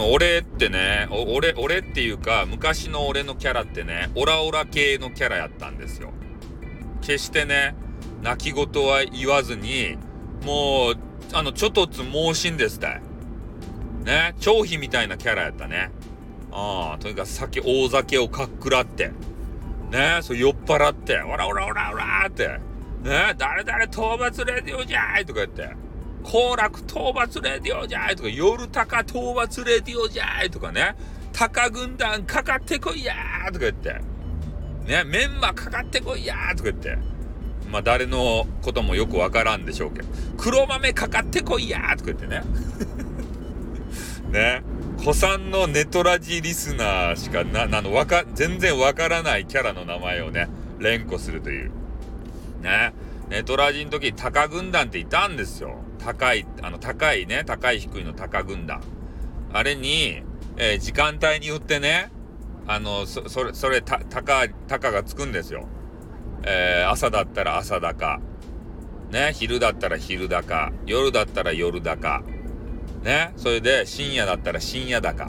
[0.00, 6.12] の、俺ってね、俺、俺っていうか、昔の俺のキャラってね、オラオラ系のキャラやったんですよ。
[7.00, 7.74] 決してね、
[8.22, 9.96] 泣き言は言わずに、
[10.44, 10.94] もう、
[11.32, 13.02] あの、ちょっとつ盲信ですたい。
[14.04, 15.90] ね、張飛みたいなキャラやったね。
[16.52, 19.12] ああ、とにかく酒、大酒をかっくらって、
[19.90, 22.48] ね、そう酔っ払って、オラオラオラオラって、
[23.02, 25.70] ね、誰々討伐レディオじゃいとか言って、
[26.22, 30.94] 行楽討伐レディオじゃいとか、夜高討伐レディオじゃいとかね、
[31.32, 34.00] 高軍団かかってこいやーとか言って、
[34.86, 36.98] ね、メンマかかってこいやーとか言って、
[37.70, 42.42] まあ誰のこともよくわからんでしょうけど、黒豆かかってこいやーとか言ってね。
[44.30, 44.62] ね。
[44.98, 50.48] 古参のネトラジリスナーしかな、なの、わか、全然わからないキャラの名前をね、
[50.78, 51.70] 連呼するという。
[52.60, 52.92] ね。
[53.30, 55.78] ネトラジの時、タカ軍団っていたんですよ。
[56.04, 58.82] 高い、あの、高いね、高い低いのタカ軍団。
[59.52, 60.22] あれに、
[60.56, 62.10] えー、時間帯によってね、
[62.66, 65.68] あの、そ、それ、それ、た、たか、たかがつくんですよ。
[66.44, 68.20] えー、朝だったら朝高。
[69.10, 70.72] ね、昼だったら昼高。
[70.86, 72.22] 夜だったら夜高。
[73.02, 75.28] ね、それで深夜だったら深夜高。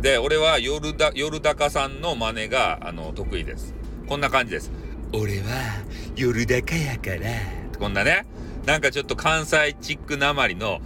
[0.00, 3.74] で、俺は夜だ、夜高さんの真似が、あの、得意です。
[4.06, 4.70] こんな感じです。
[5.12, 5.82] 俺は
[6.14, 7.30] 夜高やから。
[7.78, 8.26] こんなね、
[8.66, 10.80] なんかちょっと関西チックなまりの、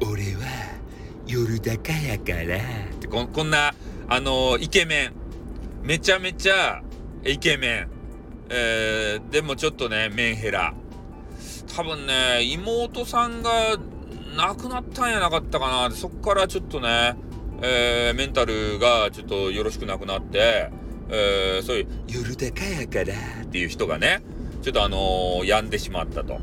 [0.00, 0.42] 俺は
[1.26, 3.74] 夜高やからってこ、こんな、
[4.08, 5.12] あのイケメン。
[5.82, 6.80] めちゃめちゃ
[7.24, 7.88] イケメン。
[8.50, 10.74] えー、でもちょっとね、メンヘラ。
[11.76, 13.50] 多分ね、妹さんが
[14.36, 15.90] 亡くなったんやなかったかな。
[15.90, 17.16] そっからちょっとね、
[17.62, 20.70] えー、メンタルがちょっとよろしくなくなって、
[21.08, 24.22] えー、そういう夜高やからっていう人がね、
[24.62, 26.38] ちょっとあのー、病んでしまったと。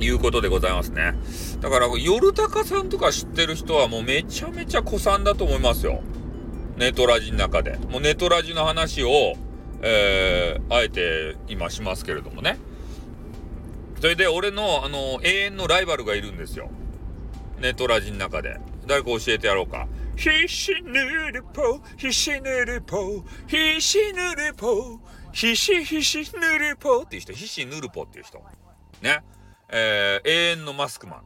[0.00, 1.14] いうことでございますね。
[1.60, 6.02] だから、夜高さんとか知ってる人はもうめちゃめちゃ古参だと思いますよ。
[6.76, 7.78] ネトラジの中で。
[7.90, 9.34] もうネトラジの話を、
[9.82, 12.58] えー、あえて今しますけれどもね。
[14.00, 16.70] それで俺の、あの、永遠のライバルがいるんですよ。
[17.60, 18.58] ネトラジの中で。
[18.86, 19.88] 誰か教えてやろうか。
[20.16, 21.00] ひしぬ
[21.32, 24.98] るぽ、ひしぬるぽ、ひしぬるぽ、
[25.32, 28.42] ひしひしぬるぽっていう人、ひしぬるぽっていう人。
[29.02, 29.22] ね。
[29.68, 31.22] えー、永遠のマスクマン。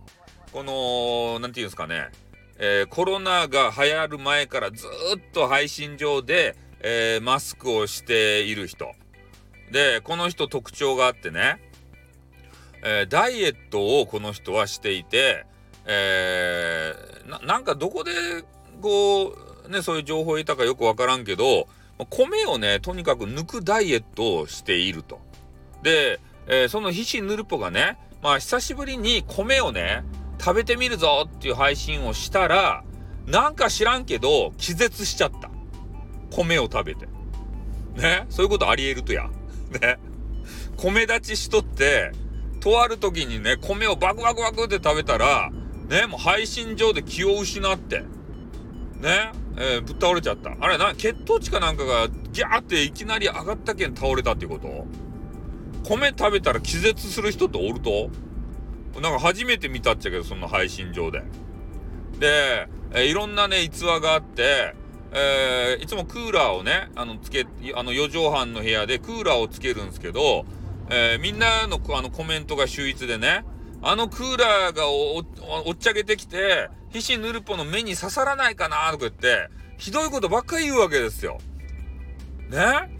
[0.52, 2.08] この、なんていうんですかね。
[2.58, 8.92] えー、コロナが流行る前からずっと配信上で、えー、マスクをしている人。
[9.70, 11.60] で、この人特徴があってね、
[12.82, 15.44] えー、ダイエットをこの人はしていて、
[15.86, 18.12] えー、なんかどこで
[18.80, 19.34] こ
[19.66, 21.68] うねそういう情報を得たかよくわからんけど
[22.08, 25.20] 米をねとにかく抜くダイエットをしていると。
[25.82, 30.04] で、えー、そのひしぬるぽがねまあ久しぶりに米をね
[30.38, 32.84] 食べてみるぞっていう配信をしたら
[33.26, 35.50] なんか知らんけど気絶しちゃった。
[36.30, 37.06] 米を食べて。
[37.96, 38.26] ね？
[38.28, 39.28] そういうことありえるとや。
[39.80, 39.98] ね？
[40.76, 42.12] 米立ちしとって
[42.60, 45.50] とある時にね米をバクバクバクって食べたら
[45.88, 47.98] ね、もう配信上で気を失って、
[49.00, 50.56] ね、えー、ぶっ倒れちゃった。
[50.60, 54.86] あれな、血糖値かなんかがギャーっていきなり上がったけん倒れたっていうこと？
[55.90, 58.10] 米食べたら気絶する人っておると？
[59.00, 61.22] なんか初めて見たっちゃけど、その配信上で。
[62.20, 64.74] で、え、いろんなね、逸話があって、
[65.12, 70.44] えー、いつもクーラーをね、あの、つけ、あの、4畳半の部屋でクーラーをつけるんですけど、
[70.90, 73.44] えー、みんなのあのコメントが秀逸でね、
[73.82, 79.48] あのクーラーがおっちゃけてきて、皮脂ヌルポの目に刺さらないかなとか言って、
[79.78, 81.38] ひどいことばっかり言うわけですよ。
[82.50, 82.96] ね？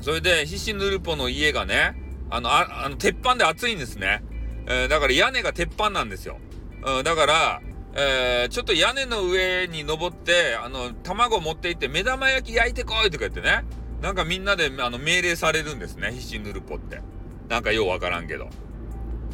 [0.00, 2.01] それで、皮脂ヌルポの家がね、
[2.34, 4.22] あの、ああの、鉄板で熱いんですね。
[4.66, 6.38] えー、だから屋根が鉄板なんですよ。
[6.84, 7.62] うん、だから、
[7.94, 13.64] えー、ちょっと屋根の上に登って、あの、卵持って行って目玉焼き焼いてこいとか言ってね。
[14.00, 16.12] なんかみんなで、あの、命令されるんですね。
[16.12, 17.00] 皮脂ヌルポって。
[17.48, 18.48] なんかようわからんけど。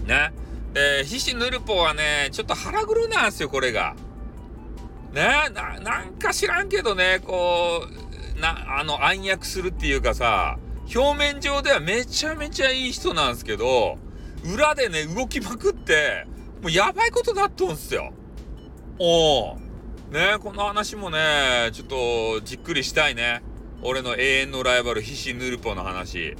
[0.06, 0.32] ね。
[0.74, 3.94] えー、ひしぬるぽはね、ちょっと腹黒なんですよ、これが。
[5.12, 7.86] ねな、なんか知らんけどね、こ
[8.36, 10.58] う、な、あの、暗躍するっていうかさ、
[10.94, 13.98] 表面上ではめちゃめちゃいい人なんですけど、
[14.44, 16.26] 裏でね、動きまくって、
[16.62, 18.12] もうやばいことなっとんすよ。
[18.98, 19.58] おお。
[20.10, 23.42] ねこの話もね、ちょっとじっくりしたいね。
[23.82, 26.34] 俺の永遠のライバル、ひしぬるぽの話。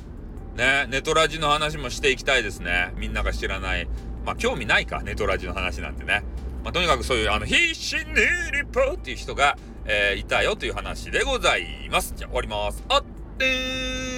[0.56, 2.92] ね、ネトラジの話もしていきたいですね。
[2.96, 3.86] みんなが知らない
[4.24, 6.24] まあ興味ないか、ネトラジの話なんてね。
[6.64, 12.14] まあとにかくそういう、あの、必死にリポっていう人が、えー、いたよという話でございます。
[12.16, 12.84] じゃあ終わります。
[12.88, 13.04] あっ
[13.38, 14.17] てー